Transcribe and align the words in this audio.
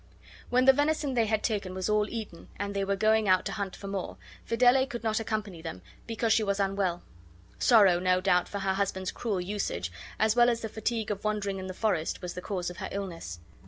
When 0.49 0.65
the 0.65 0.73
venison 0.73 1.13
they 1.13 1.27
had 1.27 1.43
taken 1.43 1.75
was 1.75 1.87
all 1.87 2.09
eaten 2.09 2.47
and 2.57 2.73
they 2.75 2.83
were 2.83 2.95
going 2.95 3.29
out 3.29 3.45
to 3.45 3.51
hunt 3.51 3.75
for 3.75 3.85
more, 3.87 4.17
Fidele 4.43 4.87
could 4.87 5.03
not 5.03 5.19
accompany 5.19 5.61
them 5.61 5.83
because 6.07 6.33
she 6.33 6.41
was 6.41 6.59
unwell. 6.59 7.03
Sorrow, 7.59 7.99
no 7.99 8.19
doubt, 8.19 8.47
for 8.49 8.57
her 8.57 8.73
husband's 8.73 9.11
cruel 9.11 9.39
usage, 9.39 9.91
as 10.17 10.35
well 10.35 10.49
as 10.49 10.61
the 10.61 10.69
fatigue 10.69 11.11
of 11.11 11.23
wandering 11.23 11.59
in 11.59 11.67
the 11.67 11.75
forest, 11.75 12.19
was 12.23 12.33
the 12.33 12.41
cause 12.41 12.71
of 12.71 12.77
her 12.77 12.89
illness. 12.91 13.41